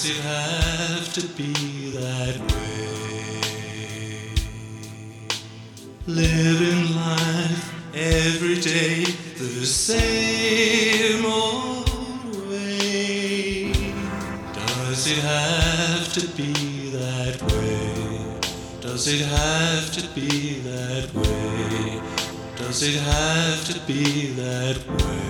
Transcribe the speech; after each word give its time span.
Does 0.00 0.16
it 0.16 0.22
have 0.24 1.12
to 1.12 1.26
be 1.36 1.90
that 1.90 2.38
way? 2.52 4.32
Living 6.06 6.96
life 6.96 7.74
every 7.94 8.58
day 8.62 9.04
the 9.36 9.66
same 9.66 11.26
old 11.26 11.90
way. 12.48 13.72
Does 14.54 15.06
it 15.06 15.18
have 15.18 16.10
to 16.14 16.26
be 16.34 16.90
that 16.92 17.42
way? 17.52 18.40
Does 18.80 19.06
it 19.06 19.20
have 19.26 19.92
to 19.92 20.08
be 20.18 20.60
that 20.60 21.12
way? 21.12 22.00
Does 22.56 22.82
it 22.82 22.98
have 23.02 23.64
to 23.66 23.78
be 23.86 24.32
that 24.32 24.78
way? 24.88 25.29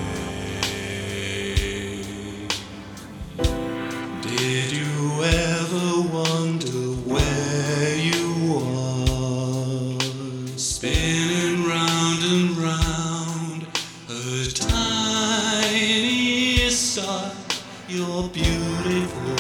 You're 17.93 18.29
beautiful. 18.29 19.37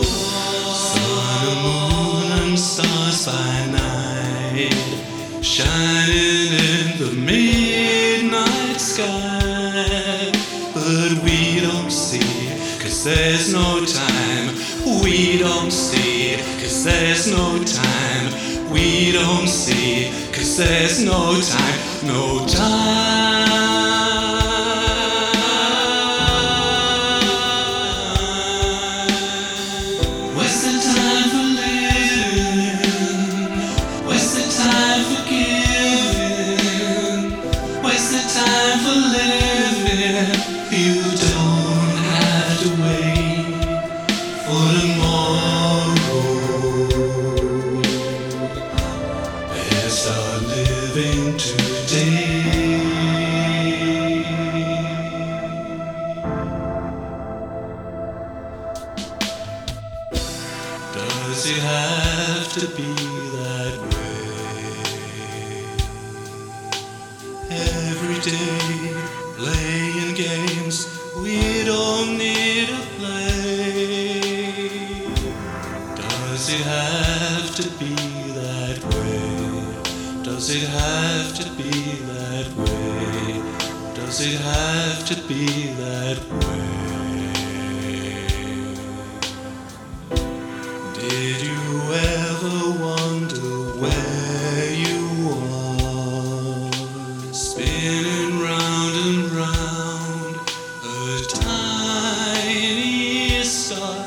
are. 0.00 0.74
Sun 0.74 1.46
moon 1.62 2.32
and 2.40 2.58
stars 2.58 3.26
by 3.26 3.66
night, 3.70 4.72
shining 5.44 6.52
in 6.54 6.98
the 6.98 7.12
midnight 7.12 8.80
sky. 8.80 10.32
But 10.72 11.22
we 11.22 11.60
don't 11.60 11.90
see, 11.90 12.20
cause 12.80 13.04
there's 13.04 13.52
no 13.52 13.77
don't 15.68 15.76
see, 15.76 16.36
cause 16.62 16.82
there's 16.82 17.30
no 17.30 17.62
time. 17.62 18.72
We 18.72 19.12
don't 19.12 19.46
see, 19.46 20.10
cause 20.32 20.56
there's 20.56 21.04
no 21.04 21.38
time, 21.42 22.06
no 22.06 22.46
time. 22.46 23.77
Living 50.08 51.36
today. 51.36 52.80
Does 60.94 61.50
it 61.50 61.58
have 61.58 62.52
to 62.54 62.66
be 62.74 62.94
that 63.36 63.74
way? 63.92 64.18
Every 67.50 68.18
day 68.20 68.94
playing 69.36 70.14
games 70.14 70.86
we 71.22 71.64
don't 71.64 72.16
need 72.16 72.68
to 72.68 72.80
play. 72.96 74.20
Does 75.96 76.48
it 76.48 76.64
have 76.64 77.54
to 77.56 77.68
be? 77.78 78.17
Does 80.38 80.54
it 80.54 80.68
have 80.68 81.34
to 81.34 81.50
be 81.60 81.72
that 82.12 82.46
way? 82.56 83.42
Does 83.96 84.20
it 84.24 84.40
have 84.40 85.04
to 85.06 85.16
be 85.26 85.72
that 85.82 86.18
way? 86.30 87.32
Did 90.94 91.42
you 91.42 91.92
ever 91.92 92.70
wonder 92.86 93.50
where 93.82 94.70
you 94.86 95.02
are? 95.58 96.70
Spinning 97.34 98.38
round 98.38 98.94
and 99.06 99.24
round 99.32 100.36
a 100.84 100.86
tiny 101.26 103.42
star. 103.42 104.06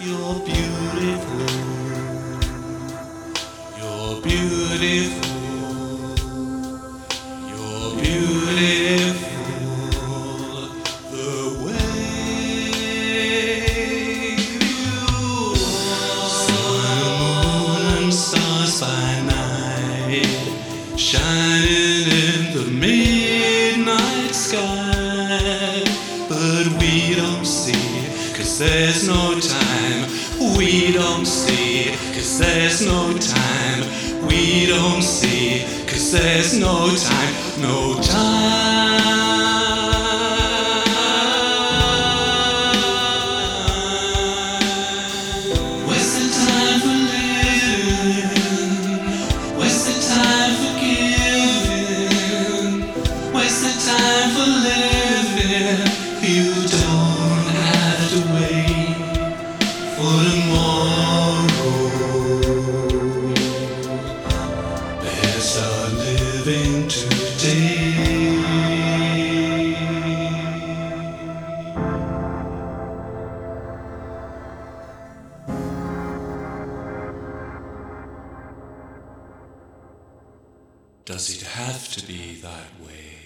You're 0.00 0.40
beautiful. 0.40 1.44
You're 3.76 4.22
beautiful. 4.22 5.35
Cause 28.56 28.70
there's 28.70 29.06
no 29.06 29.38
time. 29.38 30.56
We 30.56 30.92
don't 30.92 31.26
see, 31.26 31.90
cause 32.14 32.38
there's 32.38 32.86
no 32.86 33.12
time. 33.18 34.26
We 34.28 34.66
don't 34.66 35.02
see, 35.02 35.64
cause 35.86 36.12
there's 36.12 36.58
no 36.58 36.88
time, 36.96 37.60
no 37.60 38.00
time. 38.00 39.15
Does 81.06 81.30
it 81.30 81.46
have 81.46 81.88
to 81.92 82.04
be 82.04 82.34
that 82.42 82.80
way? 82.84 83.25